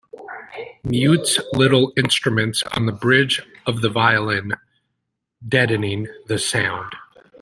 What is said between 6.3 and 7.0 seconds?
sound.